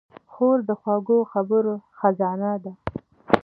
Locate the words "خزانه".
1.99-2.51